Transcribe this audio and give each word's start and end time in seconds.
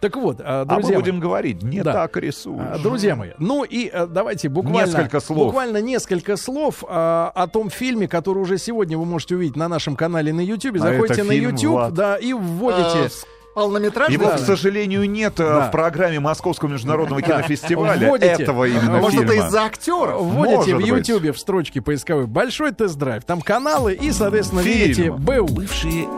Так 0.00 0.16
вот, 0.16 0.40
А 0.44 0.64
друзья 0.64 0.88
мы 0.88 0.92
мои, 0.94 1.02
будем 1.02 1.20
говорить, 1.20 1.62
не 1.62 1.82
Да. 1.82 1.92
так 1.92 2.16
рисуешь. 2.16 2.60
а, 2.74 2.78
Друзья 2.78 3.16
мои, 3.16 3.30
ну 3.38 3.64
и 3.64 3.88
э, 3.92 4.06
давайте 4.06 4.48
буквально 4.48 4.86
Несколько 4.86 5.20
слов. 5.20 5.46
буквально 5.46 5.78
несколько 5.80 6.36
слов 6.36 6.82
а, 6.88 7.30
о 7.34 7.46
том 7.46 7.70
фильме, 7.70 8.08
который 8.08 8.38
уже 8.38 8.58
сегодня 8.58 8.98
вы 8.98 9.04
можете 9.04 9.34
увидеть 9.36 9.56
на 9.56 9.68
нашем 9.68 9.96
канале 9.96 10.32
на 10.32 10.40
YouTube. 10.40 10.76
А 10.76 10.78
Заходите 10.80 11.14
это 11.14 11.24
на 11.24 11.30
фильм, 11.32 11.50
YouTube, 11.50 11.72
Влад. 11.72 11.94
да, 11.94 12.16
и 12.16 12.32
вводите. 12.32 13.10
Полнометражный? 13.54 14.14
Его, 14.14 14.26
Да. 14.30 14.36
к 14.36 14.40
сожалению, 14.40 15.08
нет 15.10 15.38
э, 15.40 15.44
Да. 15.44 15.68
в 15.68 15.70
программе 15.70 16.20
Московского 16.20 16.68
международного 16.68 17.20
кинофестиваля 17.22 18.08
Вводите. 18.08 18.30
этого 18.42 18.64
именно 18.64 18.98
Может, 18.98 19.22
это 19.24 19.32
фильма. 19.32 19.46
из-за 19.48 19.62
актеров? 19.64 20.22
Вводите 20.22 20.74
Может 20.74 20.76
в. 20.76 20.86
YouTube 20.86 21.36
в 21.36 21.38
строчке 21.38 21.80
поисковой 21.80 22.26
большой 22.26 22.72
тест-драйв. 22.72 23.24
Там 23.24 23.40
каналы 23.42 23.92
и, 23.94 24.10
соответственно, 24.12 24.62
Фильм. 24.62 24.78
видите 24.88 25.10
БУ. 25.12 25.46
Бывшие. 25.46 26.08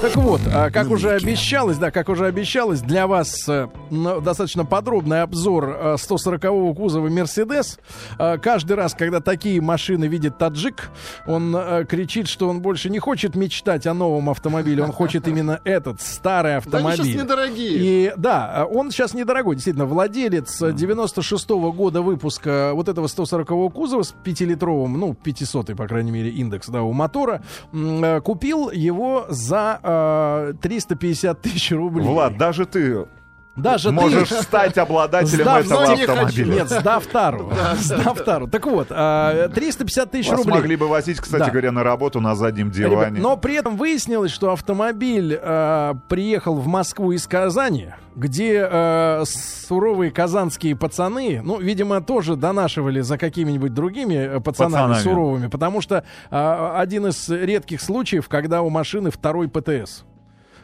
Так 0.00 0.16
вот, 0.16 0.40
а, 0.52 0.70
как 0.70 0.90
уже 0.90 1.10
обещалось, 1.12 1.78
да, 1.78 1.90
как 1.90 2.08
уже 2.08 2.26
обещалось, 2.26 2.80
для 2.80 3.06
вас 3.06 3.48
э, 3.48 3.68
ну, 3.90 4.20
достаточно 4.20 4.64
подробный 4.64 5.22
обзор 5.22 5.76
э, 5.80 5.94
140-го 5.98 6.74
кузова 6.74 7.08
Мерседес. 7.08 7.78
Э, 8.18 8.36
Каждый 8.38 8.76
раз, 8.76 8.94
когда 8.94 9.20
такие 9.20 9.60
машины 9.60 10.06
видит 10.06 10.38
таджик, 10.38 10.90
он 11.26 11.54
э, 11.56 11.84
кричит, 11.88 12.28
что 12.28 12.48
он 12.48 12.60
больше 12.60 12.90
не 12.90 12.98
хочет 12.98 13.34
мечтать 13.36 13.86
о 13.86 13.94
новом 13.94 14.28
автомобиле, 14.30 14.82
он 14.82 14.92
хочет 14.92 15.28
именно 15.28 15.60
этот 15.64 16.00
старый 16.02 16.56
Да 16.82 16.88
они 16.88 16.96
сейчас 16.96 17.06
автомобиль. 17.06 17.22
недорогие. 17.22 17.78
И 17.78 18.12
да, 18.16 18.66
он 18.70 18.90
сейчас 18.90 19.14
недорогой, 19.14 19.56
действительно, 19.56 19.86
владелец 19.86 20.60
э, 20.62 20.70
96-го 20.72 21.72
года 21.72 22.02
выпуска 22.02 22.72
вот 22.74 22.88
этого 22.88 23.06
140-го 23.06 23.68
кузова 23.70 24.02
с 24.02 24.14
5-литровым, 24.24 24.96
ну, 24.96 25.14
500 25.14 25.76
по 25.76 25.86
крайней 25.86 26.10
мере, 26.10 26.30
индекс, 26.30 26.68
да, 26.68 26.82
у 26.82 26.92
мотора, 26.92 27.42
э, 27.72 28.20
купил 28.20 28.70
его 28.70 29.26
за 29.28 29.80
э, 29.82 30.54
350 30.60 31.40
тысяч 31.40 31.72
рублей. 31.72 32.06
Влад, 32.06 32.36
даже 32.36 32.66
ты 32.66 33.06
Даже 33.54 33.92
можешь 33.92 34.30
ты... 34.30 34.42
стать 34.42 34.78
обладателем 34.78 35.42
Сдав- 35.44 35.66
этого 35.66 35.84
но 35.84 35.92
не 35.94 36.06
хочу. 36.06 36.12
автомобиля. 36.12 36.54
Нет, 36.54 36.68
сдав 36.70 37.06
тару. 37.06 37.52
Сдав 37.76 38.24
тару. 38.24 38.48
Так 38.48 38.66
вот, 38.66 38.86
э, 38.90 39.48
350 39.54 40.10
тысяч 40.10 40.30
Вас 40.30 40.38
рублей. 40.38 40.54
могли 40.54 40.76
бы 40.76 40.88
возить, 40.88 41.20
кстати 41.20 41.42
Да. 41.44 41.50
говоря, 41.50 41.70
на 41.70 41.82
работу 41.82 42.20
на 42.20 42.34
заднем 42.34 42.70
диване. 42.70 43.20
но 43.20 43.36
при 43.36 43.54
этом 43.56 43.76
выяснилось, 43.76 44.30
что 44.32 44.52
автомобиль 44.52 45.38
э, 45.40 45.94
приехал 46.08 46.54
в 46.56 46.66
Москву 46.66 47.12
из 47.12 47.26
Казани, 47.26 47.88
где 48.16 48.66
э, 48.70 49.22
суровые 49.26 50.10
казанские 50.10 50.74
пацаны, 50.74 51.40
ну, 51.44 51.58
видимо, 51.60 52.00
тоже 52.00 52.36
донашивали 52.36 53.00
за 53.02 53.18
какими-нибудь 53.18 53.74
другими 53.74 54.14
э, 54.14 54.40
пацанами, 54.40 54.72
Пацанами. 54.94 55.02
суровыми, 55.02 55.46
потому 55.48 55.82
что 55.82 56.04
э, 56.30 56.70
один 56.76 57.06
из 57.08 57.28
редких 57.28 57.82
случаев, 57.82 58.28
когда 58.30 58.62
у 58.62 58.70
машины 58.70 59.10
второй 59.10 59.48
ПТС. 59.48 60.04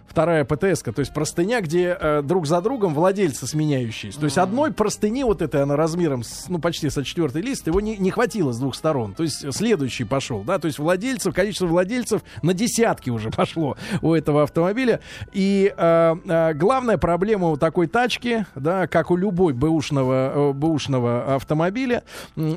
Вторая 0.09 0.45
птс 0.45 0.83
то 0.83 1.01
есть 1.01 1.13
простыня, 1.13 1.61
где 1.61 1.97
э, 2.01 2.23
друг 2.23 2.47
за 2.47 2.61
другом 2.61 2.95
владельцы 2.95 3.47
сменяющиеся. 3.47 4.19
То 4.19 4.25
есть 4.25 4.39
одной 4.39 4.73
простыни, 4.73 5.23
вот 5.23 5.43
этой 5.43 5.63
она 5.63 5.77
размером, 5.77 6.23
с, 6.23 6.49
ну, 6.49 6.59
почти 6.59 6.89
со 6.91 7.05
четвертый 7.05 7.43
лист, 7.43 7.67
его 7.67 7.81
не, 7.81 7.97
не 7.99 8.11
хватило 8.11 8.53
с 8.53 8.59
двух 8.59 8.75
сторон. 8.75 9.15
То 9.15 9.23
есть 9.23 9.53
следующий 9.55 10.05
пошел, 10.05 10.43
да, 10.43 10.59
то 10.59 10.67
есть 10.67 10.79
владельцев, 10.79 11.35
количество 11.35 11.67
владельцев 11.67 12.23
на 12.43 12.55
десятки 12.55 13.11
уже 13.11 13.31
пошло 13.37 13.77
у 14.03 14.15
этого 14.15 14.43
автомобиля. 14.43 15.01
И 15.33 15.73
э, 15.77 16.17
э, 16.25 16.55
главная 16.55 16.99
проблема 16.99 17.49
у 17.49 17.57
такой 17.57 17.87
тачки, 17.87 18.47
да, 18.55 18.87
как 18.87 19.11
у 19.11 19.17
любой 19.17 19.53
бэушного, 19.53 20.51
э, 20.51 20.53
бэушного 20.53 21.35
автомобиля, 21.37 22.03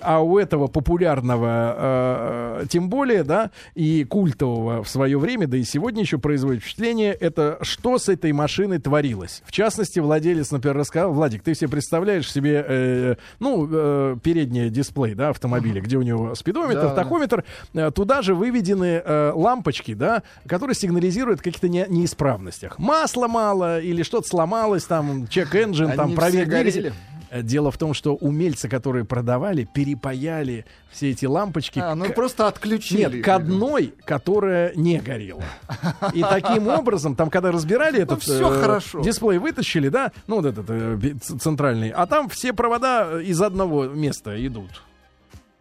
а 0.02 0.22
у 0.24 0.38
этого 0.38 0.68
популярного 0.68 2.62
э, 2.62 2.66
тем 2.70 2.90
более, 2.90 3.24
да, 3.24 3.52
и 3.76 4.04
культового 4.04 4.84
в 4.84 4.90
свое 4.90 5.18
время, 5.18 5.48
да 5.48 5.58
и 5.58 5.64
сегодня 5.64 6.02
еще 6.02 6.18
производит 6.18 6.62
впечатление, 6.62 7.14
это 7.14 7.41
что 7.62 7.98
с 7.98 8.10
этой 8.10 8.32
машиной 8.32 8.80
творилось. 8.80 9.42
В 9.46 9.52
частности, 9.52 10.00
владелец, 10.00 10.52
например, 10.52 10.78
рассказал, 10.78 11.14
Владик, 11.14 11.44
ты 11.44 11.56
себе 11.56 11.70
представляешь 11.70 12.32
себе, 12.32 12.66
э, 12.68 13.16
ну, 13.40 13.68
э, 13.72 14.16
передний 14.24 14.70
дисплей, 14.70 15.14
да, 15.16 15.30
автомобиля, 15.30 15.82
где 15.82 15.98
у 15.98 16.02
него 16.02 16.36
спидометр, 16.36 16.82
Да, 16.82 16.96
тахометр, 16.96 17.44
э, 17.74 17.92
туда 17.92 18.22
же 18.22 18.36
выведены 18.36 19.02
э, 19.04 19.32
лампочки, 19.34 19.94
да, 19.94 20.24
которые 20.48 20.76
сигнализируют 20.76 21.40
о 21.42 21.44
каких-то 21.44 21.70
не- 21.70 21.86
неисправностях. 21.90 22.80
Масла 22.80 23.28
мало 23.28 23.80
или 23.80 24.04
что-то 24.04 24.28
сломалось, 24.28 24.84
там, 24.86 25.28
чек-энджин, 25.28 25.92
там? 25.96 26.14
Э, 26.14 26.16
Дело 27.34 27.72
в 27.72 27.78
том, 27.78 27.94
что 27.94 28.16
умельцы, 28.16 28.68
которые 28.68 29.06
продавали, 29.06 29.64
перепаяли 29.64 30.66
все 30.92 31.12
эти 31.12 31.26
лампочки. 31.26 31.80
А, 31.80 31.96
ну 31.96 32.06
к- 32.06 32.14
просто 32.14 32.48
отключили. 32.48 33.16
Нет, 33.18 33.24
к 33.24 33.28
одной, 33.30 33.94
которая 34.04 34.74
не 34.76 35.00
горела. 35.00 35.44
И 36.14 36.22
таким 36.22 36.68
образом, 36.68 37.16
там, 37.16 37.30
когда 37.30 37.52
разбирали 37.52 38.02
этот 38.02 38.22
всё 38.22 38.54
э, 38.54 38.62
хорошо. 38.62 39.02
дисплей, 39.02 39.38
вытащили, 39.38 39.88
да, 39.88 40.12
ну 40.28 40.38
вот 40.42 40.46
этот 40.46 40.66
э, 40.70 41.14
центральный, 41.40 41.90
а 41.92 42.06
там 42.06 42.28
все 42.28 42.52
провода 42.52 43.22
из 43.22 43.42
одного 43.42 43.86
места 43.86 44.46
идут. 44.46 44.84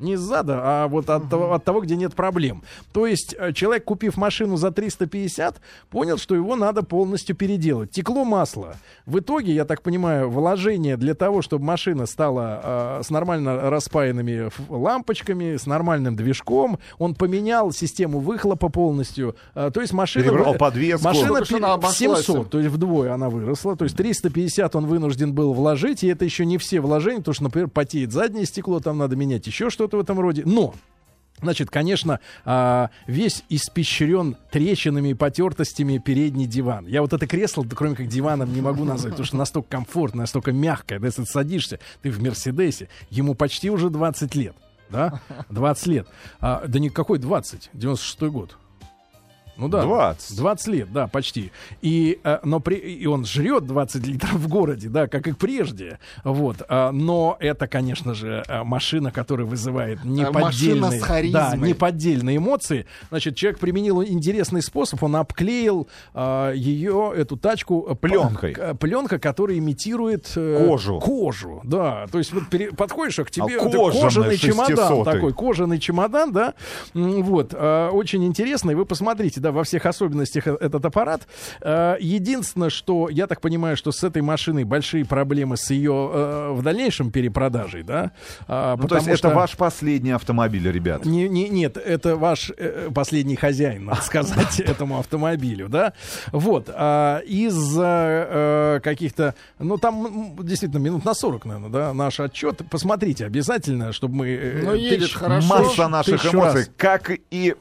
Не 0.00 0.16
сзада, 0.16 0.60
а 0.62 0.88
вот 0.88 1.10
от, 1.10 1.28
того, 1.28 1.52
от 1.52 1.64
того, 1.64 1.80
где 1.80 1.96
нет 1.96 2.14
проблем. 2.14 2.62
То 2.92 3.06
есть 3.06 3.34
э, 3.38 3.52
человек, 3.52 3.84
купив 3.84 4.16
машину 4.16 4.56
за 4.56 4.70
350, 4.70 5.60
понял, 5.90 6.16
что 6.16 6.34
его 6.34 6.56
надо 6.56 6.82
полностью 6.82 7.36
переделать. 7.36 7.90
Текло 7.90 8.24
масло. 8.24 8.76
В 9.06 9.18
итоге, 9.18 9.52
я 9.52 9.64
так 9.64 9.82
понимаю, 9.82 10.30
вложение 10.30 10.96
для 10.96 11.14
того, 11.14 11.42
чтобы 11.42 11.64
машина 11.64 12.06
стала 12.06 12.98
э, 13.00 13.02
с 13.04 13.10
нормально 13.10 13.70
распаянными 13.70 14.50
лампочками, 14.68 15.56
с 15.56 15.66
нормальным 15.66 16.16
движком, 16.16 16.78
он 16.98 17.14
поменял 17.14 17.70
систему 17.72 18.20
выхлопа 18.20 18.70
полностью. 18.70 19.36
Э, 19.54 19.70
то 19.72 19.80
есть 19.80 19.92
машина... 19.92 20.24
Перебрал 20.24 20.54
подвеску. 20.54 21.04
Машина 21.04 21.44
в 21.44 21.52
обошлась 21.64 22.24
700, 22.24 22.36
им. 22.36 22.44
то 22.46 22.58
есть 22.58 22.70
вдвое 22.70 23.12
она 23.12 23.28
выросла. 23.28 23.76
То 23.76 23.84
есть 23.84 23.96
350 23.96 24.76
он 24.76 24.86
вынужден 24.86 25.34
был 25.34 25.52
вложить, 25.52 26.02
и 26.04 26.08
это 26.08 26.24
еще 26.24 26.46
не 26.46 26.56
все 26.56 26.80
вложения, 26.80 27.18
потому 27.18 27.34
что, 27.34 27.44
например, 27.44 27.68
потеет 27.68 28.12
заднее 28.12 28.46
стекло, 28.46 28.80
там 28.80 28.98
надо 28.98 29.16
менять 29.16 29.46
еще 29.46 29.68
что-то 29.70 29.89
в 29.96 30.00
этом 30.00 30.18
роде. 30.20 30.42
Но 30.44 30.74
Значит, 31.42 31.70
конечно, 31.70 32.20
а, 32.44 32.90
весь 33.06 33.44
испещрен 33.48 34.36
трещинами 34.50 35.10
и 35.10 35.14
потертостями 35.14 35.98
передний 35.98 36.46
диван. 36.46 36.86
Я 36.86 37.00
вот 37.00 37.12
это 37.12 37.26
кресло, 37.26 37.64
кроме 37.64 37.96
как 37.96 38.08
диваном, 38.08 38.52
не 38.52 38.60
могу 38.60 38.84
назвать, 38.84 39.12
потому 39.12 39.26
что 39.26 39.36
настолько 39.36 39.68
комфортно, 39.70 40.20
настолько 40.20 40.52
мягкое. 40.52 40.98
Да, 40.98 41.06
если 41.06 41.22
ты 41.22 41.30
садишься, 41.30 41.78
ты 42.02 42.10
в 42.10 42.22
Мерседесе, 42.22 42.88
ему 43.08 43.34
почти 43.34 43.70
уже 43.70 43.88
20 43.88 44.34
лет. 44.34 44.54
Да? 44.90 45.20
20 45.48 45.86
лет. 45.86 46.08
А, 46.40 46.64
да 46.66 46.78
никакой 46.78 47.18
20, 47.18 47.70
96 47.72 48.20
год. 48.22 48.58
Ну 49.60 49.69
да. 49.69 49.82
20. 49.82 50.37
20 50.37 50.66
лет, 50.69 50.93
да, 50.93 51.06
почти. 51.06 51.53
И, 51.82 52.19
э, 52.25 52.38
но 52.44 52.60
при, 52.60 52.76
и 52.76 53.06
он 53.06 53.25
жрет 53.26 53.66
20 53.66 54.06
литров 54.06 54.32
в 54.32 54.48
городе, 54.48 54.88
да, 54.88 55.06
как 55.06 55.26
и 55.26 55.32
прежде. 55.32 55.98
Вот. 56.25 56.62
А, 56.69 56.91
но 56.93 57.37
это, 57.41 57.66
конечно 57.66 58.15
же, 58.15 58.43
э, 58.48 58.62
машина, 58.65 59.10
которая 59.12 59.47
вызывает 59.47 60.03
неподдельные, 60.04 61.00
да, 61.32 61.56
неподдельные 61.56 62.37
эмоции. 62.38 62.87
Значит, 63.10 63.37
человек 63.37 63.59
применил 63.60 64.03
интересный 64.03 64.62
способ. 64.62 65.03
Он 65.03 65.16
обклеил 65.16 65.88
ее, 66.54 67.12
эту 67.16 67.37
тачку, 67.37 67.87
э, 67.91 67.94
Пленкой. 67.94 68.56
пленка, 68.78 69.19
которая 69.19 69.59
имитирует 69.59 70.32
э, 70.37 70.66
Кожу. 70.66 70.98
Кожу, 71.00 71.60
да. 71.65 72.06
То 72.10 72.19
есть 72.19 72.32
вот 72.32 72.48
пере- 72.48 72.72
подходишь, 72.72 73.19
а 73.19 73.25
к 73.25 73.31
тебе 73.31 73.59
А 73.59 73.71
кожаный 73.71 74.37
чемодан 74.37 74.92
600-й. 74.92 75.04
такой, 75.04 75.32
кожаный 75.32 75.78
чемодан, 75.78 76.32
да. 76.32 76.54
Вот. 76.94 77.54
Очень 77.54 78.25
интересно. 78.25 78.71
И 78.71 78.75
вы 78.75 78.84
посмотрите, 78.87 79.41
да, 79.41 79.49
во 79.50 79.64
всех 79.64 79.86
особенностях 79.86 80.46
э- 80.46 80.56
этот 80.60 80.84
аппарат. 80.84 81.26
А, 81.60 81.96
Единственное, 82.00 82.70
что 82.70 83.08
я 83.08 83.26
так 83.26 83.40
понимаю, 83.40 83.76
что 83.76 83.92
с 83.92 84.02
этой 84.04 84.22
машиной 84.22 84.64
большие 84.64 85.04
проблемы 85.04 85.56
с 85.56 85.70
ее 85.70 86.10
э, 86.12 86.50
в 86.52 86.62
дальнейшем 86.62 87.10
перепродажей, 87.10 87.82
да. 87.82 88.12
А, 88.48 88.76
Ну, 88.76 88.88
то 88.88 88.96
есть 88.96 89.06
потому 89.06 89.08
это 89.14 89.16
что- 89.18 89.30
ваш 89.30 89.56
последний 89.56 90.10
автомобиль, 90.12 90.70
ребят. 90.70 91.04
не, 91.04 91.28
не, 91.28 91.48
нет, 91.48 91.76
это 91.76 92.16
ваш 92.16 92.50
э, 92.56 92.88
последний 92.94 93.36
хозяин, 93.36 93.84
надо 93.86 94.00
сказать, 94.02 94.60
этому 94.60 94.98
автомобилю, 94.98 95.68
да. 95.68 95.92
Вот. 96.32 96.68
а, 96.72 97.18
из 97.26 97.56
э, 97.78 98.80
каких-то, 98.82 99.34
ну 99.58 99.76
там 99.78 100.36
действительно 100.42 100.78
минут 100.80 101.04
на 101.04 101.14
40, 101.14 101.44
наверное, 101.44 101.70
да, 101.70 101.94
наш 101.94 102.20
отчет. 102.20 102.60
Посмотрите 102.70 103.26
обязательно, 103.26 103.92
чтобы 103.92 104.14
мы... 104.16 104.28
э, 104.28 104.62
Ну, 104.64 104.74
едет 104.74 105.12
хорошо. 105.12 105.48
Масса 105.48 105.88
наших 105.88 106.24
эмоций, 106.34 106.60
раз. 106.60 106.70
как 106.76 107.10
и, 107.30 107.54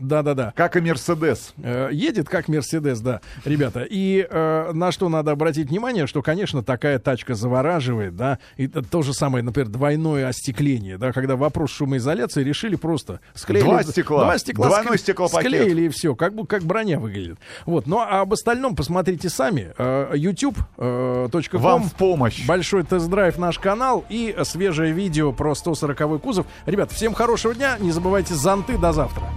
Да-да-да. 0.00 0.52
как 0.56 0.76
и 0.76 0.80
Мерседес. 0.80 1.52
Э, 1.62 1.88
Едет 1.92 2.28
как 2.28 2.48
Мерседес, 2.48 3.00
да, 3.00 3.20
ребята. 3.44 3.86
И 3.88 4.26
э, 4.28 4.70
на 4.72 4.92
что 4.92 5.08
надо 5.08 5.30
обратить 5.32 5.68
внимание, 5.70 6.06
что, 6.06 6.22
конечно, 6.22 6.62
такая 6.62 6.98
тачка 6.98 7.34
завораживает, 7.34 8.16
да. 8.16 8.38
И 8.56 8.66
это 8.66 8.82
то 8.82 9.02
же 9.02 9.12
самое, 9.12 9.44
например, 9.44 9.68
двойное 9.68 10.28
остекление, 10.28 10.98
да, 10.98 11.12
когда 11.12 11.36
вопрос 11.36 11.70
шумоизоляции 11.70 12.42
решили 12.42 12.76
просто 12.76 13.20
склеили. 13.34 13.64
Два 13.64 13.82
стекла. 13.82 14.24
Два 14.24 14.38
стекла 14.38 14.66
Двойной 14.68 14.98
стеклопакет. 14.98 15.50
Склеили 15.52 15.82
и 15.82 15.88
все, 15.88 16.14
как, 16.14 16.34
бы- 16.34 16.46
как 16.46 16.62
броня 16.62 16.98
выглядит. 16.98 17.38
Вот. 17.66 17.86
Ну, 17.86 17.98
а 18.00 18.20
об 18.22 18.32
остальном 18.32 18.76
посмотрите 18.76 19.28
сами. 19.28 19.72
Э, 19.78 20.12
youtube.com 20.14 21.60
Вам 21.60 21.84
в 21.84 21.94
помощь. 21.94 22.46
Большой 22.46 22.84
тест-драйв 22.84 23.38
наш 23.38 23.58
канал 23.58 24.04
и 24.08 24.36
свежее 24.44 24.92
видео 24.92 25.32
про 25.32 25.54
140 25.54 26.20
кузов. 26.20 26.46
Ребят, 26.66 26.90
всем 26.92 27.14
хорошего 27.14 27.54
дня. 27.54 27.76
Не 27.78 27.90
забывайте 27.92 28.34
зонты. 28.34 28.78
До 28.78 28.92
завтра. 28.92 29.30